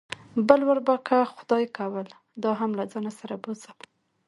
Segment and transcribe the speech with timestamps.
[0.47, 2.07] بل وار به که خدای کول
[2.43, 3.77] دا هم له ځان سره بوځم.